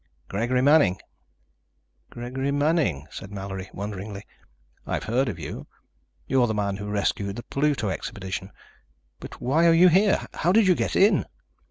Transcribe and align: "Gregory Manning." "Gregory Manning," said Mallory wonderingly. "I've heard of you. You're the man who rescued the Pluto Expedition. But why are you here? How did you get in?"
"Gregory 0.29 0.63
Manning." 0.63 0.99
"Gregory 2.09 2.49
Manning," 2.51 3.05
said 3.11 3.31
Mallory 3.31 3.69
wonderingly. 3.71 4.23
"I've 4.87 5.03
heard 5.03 5.29
of 5.29 5.37
you. 5.37 5.67
You're 6.25 6.47
the 6.47 6.55
man 6.55 6.77
who 6.77 6.89
rescued 6.89 7.35
the 7.35 7.43
Pluto 7.43 7.89
Expedition. 7.89 8.49
But 9.19 9.39
why 9.39 9.67
are 9.67 9.75
you 9.75 9.89
here? 9.89 10.25
How 10.33 10.51
did 10.51 10.65
you 10.65 10.73
get 10.73 10.95
in?" 10.95 11.25